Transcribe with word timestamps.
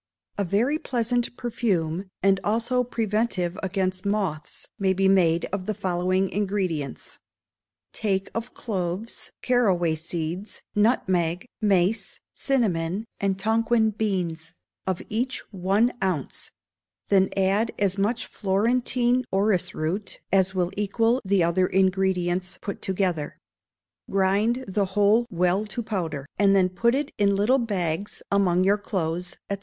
A 0.35 0.43
very 0.43 0.79
pleasant 0.79 1.37
perfume, 1.37 2.09
and 2.23 2.39
also 2.43 2.83
preventive 2.83 3.55
against 3.61 4.03
moths, 4.03 4.67
may 4.79 4.93
be 4.93 5.07
made 5.07 5.45
of 5.53 5.67
the 5.67 5.75
following 5.75 6.27
ingredients: 6.31 7.19
Take 7.93 8.31
of 8.33 8.55
cloves, 8.55 9.31
caraway 9.43 9.93
seeds, 9.93 10.63
nutmeg, 10.73 11.45
mace, 11.61 12.19
cinnamon, 12.33 13.05
and 13.19 13.37
Tonquin 13.37 13.91
beans, 13.91 14.53
of 14.87 15.03
each 15.07 15.41
one 15.53 15.93
ounce; 16.03 16.49
then 17.09 17.29
add 17.37 17.71
as 17.77 17.99
much 17.99 18.25
Florentine 18.25 19.23
orris 19.31 19.75
root 19.75 20.19
as 20.31 20.55
will 20.55 20.71
equal 20.75 21.21
the 21.23 21.43
other 21.43 21.67
ingredients 21.67 22.57
put 22.59 22.81
together. 22.81 23.37
Grind 24.09 24.65
the 24.67 24.85
whole 24.97 25.27
well 25.29 25.63
to 25.67 25.83
powder, 25.83 26.25
and 26.39 26.55
then 26.55 26.69
put 26.69 26.95
it 26.95 27.11
in 27.19 27.35
little 27.35 27.59
bags 27.59 28.23
among 28.31 28.63
your 28.63 28.79
clothes, 28.79 29.37
&c. 29.51 29.57